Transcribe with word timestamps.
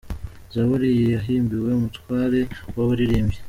Zaburi 0.53 0.87
iyi 0.95 1.05
yahimbiwe 1.15 1.69
umutware 1.73 2.39
w’abaririmbyi. 2.75 3.37